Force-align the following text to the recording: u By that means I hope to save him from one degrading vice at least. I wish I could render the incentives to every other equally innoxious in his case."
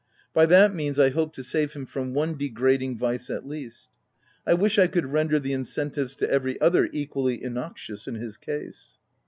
u 0.03 0.07
By 0.33 0.45
that 0.47 0.73
means 0.73 0.97
I 0.97 1.11
hope 1.11 1.31
to 1.35 1.43
save 1.43 1.73
him 1.73 1.85
from 1.85 2.15
one 2.15 2.35
degrading 2.35 2.97
vice 2.97 3.29
at 3.29 3.45
least. 3.45 3.91
I 4.47 4.55
wish 4.55 4.79
I 4.79 4.87
could 4.87 5.05
render 5.05 5.39
the 5.39 5.53
incentives 5.53 6.15
to 6.15 6.31
every 6.31 6.59
other 6.59 6.89
equally 6.91 7.43
innoxious 7.43 8.07
in 8.07 8.15
his 8.15 8.35
case." 8.37 8.97